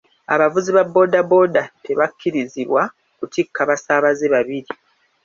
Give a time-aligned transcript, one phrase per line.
[0.33, 2.81] Abavuzi ba boodabooda tebakkirizibwa
[3.17, 4.69] kutikka basaabaze babiri.